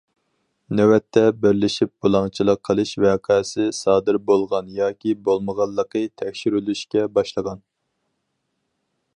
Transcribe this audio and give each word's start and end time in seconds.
نۆۋەتتە 0.77 1.21
بىرلىشىپ 1.41 1.91
بۇلاڭچىلىق 2.05 2.63
قىلىش 2.69 2.93
ۋەقەسى 3.05 3.67
سادىر 3.81 4.19
بولغان 4.31 4.73
ياكى 4.79 5.15
بولمىغانلىقى 5.29 6.03
تەكشۈرۈلۈشكە 6.23 7.09
باشلىغان. 7.19 7.63